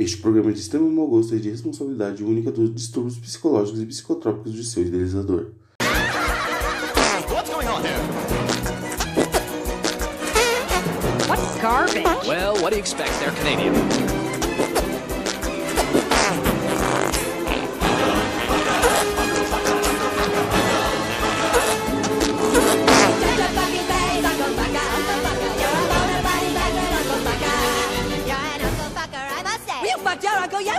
[0.00, 3.86] Este programa é de extremo mau gosto e de responsabilidade única dos distúrbios psicológicos e
[3.86, 5.50] psicotrópicos de seu idealizador.
[7.28, 7.98] What's going on here?
[11.26, 12.28] What's garbage?
[12.28, 13.10] Well, what do you expect?
[13.18, 14.17] They're Canadian.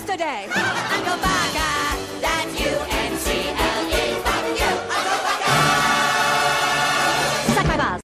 [0.09, 0.17] My
[7.77, 7.99] balls.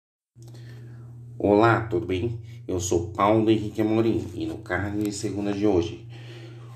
[1.39, 2.39] Olá, tudo bem?
[2.67, 6.07] Eu sou Paulo Henrique Amorim e no Carne Segunda de hoje,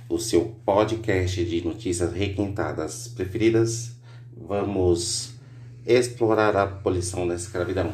[0.10, 3.96] o seu podcast de notícias requentadas preferidas,
[4.36, 5.36] vamos
[5.86, 7.94] explorar a abolição da escravidão.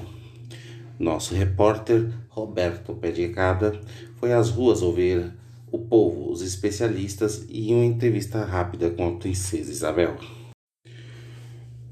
[0.98, 3.80] Nosso repórter Roberto Pé de Cabra
[4.16, 5.34] foi às ruas ouvir
[5.76, 10.18] o povo, os especialistas e uma entrevista rápida com a princesa Isabel.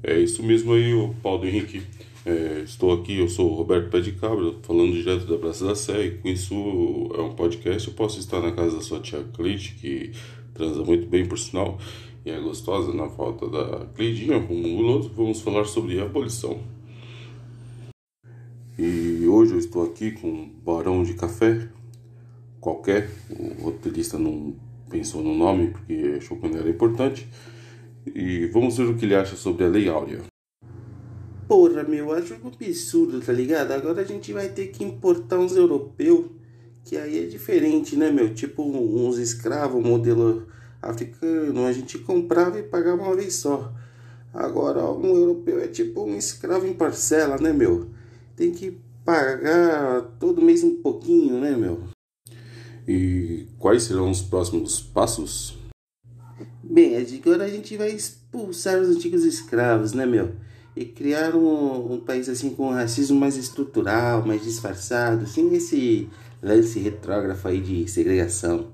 [0.02, 1.82] É isso mesmo aí, ô Paulo Henrique.
[2.26, 5.74] É, estou aqui, eu sou o Roberto Pé de Cabra, falando direto da Praça da
[5.74, 6.54] Sé, e com isso
[7.14, 7.86] é um podcast.
[7.86, 10.12] Eu posso estar na casa da sua tia Cleide, que
[10.54, 11.78] transa muito bem, por sinal,
[12.24, 15.10] e é gostosa na falta da Cleidinha, um guloso.
[15.14, 16.60] Vamos falar sobre a abolição.
[18.78, 21.68] E hoje eu estou aqui com um barão de café,
[22.64, 23.10] qualquer.
[23.60, 24.56] O roteirista não
[24.88, 27.28] pensou no nome porque achou que não era importante.
[28.06, 30.22] E vamos ver o que ele acha sobre a Lei Áurea.
[31.46, 33.72] Porra, meu, acho um absurdo, tá ligado?
[33.72, 36.26] Agora a gente vai ter que importar uns europeus,
[36.82, 38.32] que aí é diferente, né, meu?
[38.32, 40.46] Tipo uns escravos, modelo
[40.80, 43.72] africano, a gente comprava e pagava uma vez só.
[44.32, 47.88] Agora, um europeu é tipo um escravo em parcela, né, meu?
[48.34, 51.93] Tem que pagar todo mês um pouquinho, né, meu?
[52.86, 55.56] E quais serão os próximos passos?
[56.62, 60.34] Bem, agora a gente vai expulsar os antigos escravos, né, meu?
[60.76, 66.08] E criar um, um país assim com um racismo mais estrutural, mais disfarçado, sem esse
[66.42, 68.72] lance retrógrafo aí de segregação.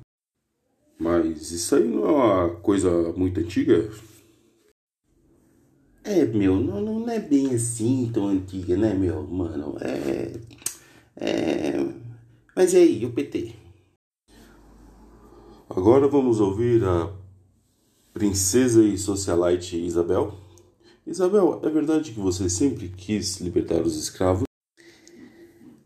[0.99, 3.91] Mas isso aí não é uma coisa muito antiga?
[6.03, 9.77] É, meu, não, não é bem assim tão antiga, né, meu, mano?
[9.81, 10.33] É.
[11.17, 11.73] É.
[12.57, 13.55] Mas e aí, o PT?
[15.73, 17.13] Agora vamos ouvir a
[18.13, 20.35] princesa e socialite Isabel.
[21.07, 24.49] Isabel, é verdade que você sempre quis libertar os escravos?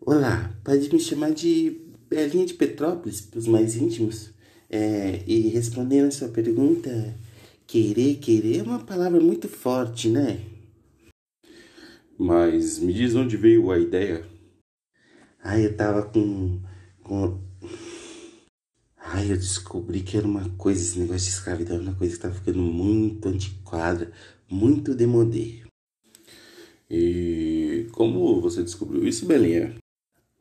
[0.00, 4.32] Olá, pode me chamar de Belinha de Petrópolis, para os mais íntimos.
[4.70, 7.14] É, e respondendo a sua pergunta,
[7.66, 10.40] querer, querer é uma palavra muito forte, né?
[12.18, 14.24] Mas me diz onde veio a ideia.
[15.42, 16.58] Ai, eu tava com.
[17.02, 17.38] com...
[19.16, 22.34] Ai, eu descobri que era uma coisa, esse negócio de escravidão, uma coisa que tava
[22.34, 24.10] ficando muito antiquada,
[24.50, 25.62] muito demodê.
[26.90, 29.76] E como você descobriu isso, Belinha?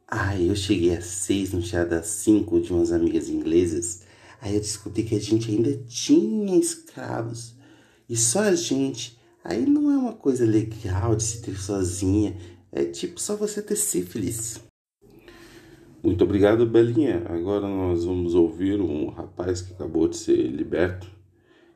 [0.07, 4.01] Ai, eu cheguei às seis no chá das cinco de umas amigas inglesas.
[4.41, 7.53] Aí eu descobri que a gente ainda tinha escravos.
[8.09, 9.19] E só a gente.
[9.43, 12.35] Aí não é uma coisa legal de se ter sozinha.
[12.71, 14.59] É tipo só você ter sífilis.
[16.03, 17.23] Muito obrigado, Belinha.
[17.29, 21.07] Agora nós vamos ouvir um rapaz que acabou de ser liberto.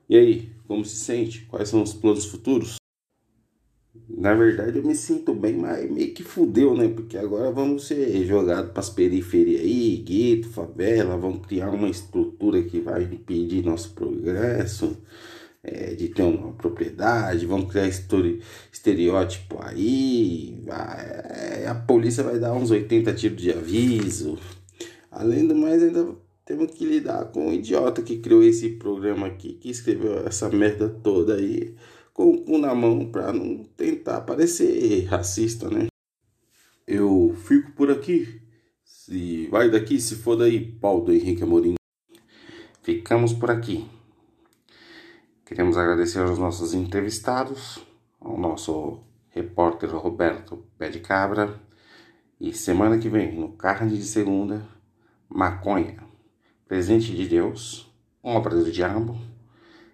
[0.10, 1.46] E aí, como se sente?
[1.46, 2.76] Quais são os planos futuros?
[4.10, 6.90] Na verdade eu me sinto bem, mas meio que fudeu, né?
[6.90, 12.62] Porque agora vamos ser jogados para as periferias aí, gueto, favela, vamos criar uma estrutura
[12.64, 14.98] que vai impedir nosso progresso,
[15.70, 17.88] é, de ter uma propriedade, vamos criar
[18.72, 24.40] estereótipo aí, vai- a polícia vai dar uns 80 tiros de aviso.
[25.12, 29.54] Além do mais, ainda temos que lidar com o idiota que criou esse programa aqui,
[29.54, 31.76] que escreveu essa merda toda aí
[32.14, 35.88] com o cu na mão pra não tentar parecer racista, né?
[36.88, 38.42] Eu fico por aqui.
[38.86, 41.76] Se vai daqui, se for daí, Paulo do Henrique Amorim.
[42.82, 43.86] Ficamos por aqui.
[45.48, 47.80] Queremos agradecer aos nossos entrevistados,
[48.20, 49.00] ao nosso
[49.30, 51.58] repórter Roberto Pé de Cabra.
[52.38, 54.62] E semana que vem, no Carne de Segunda,
[55.30, 56.04] Maconha,
[56.68, 57.90] Presente de Deus,
[58.22, 59.18] Obra do Diabo,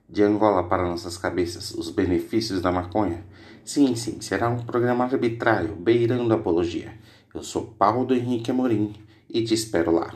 [0.09, 3.23] de Angola para nossas cabeças, os benefícios da maconha.
[3.63, 6.97] Sim, sim, será um programa arbitrário, beirando a apologia.
[7.31, 8.95] Eu sou Paulo Henrique Amorim
[9.29, 10.15] e te espero lá.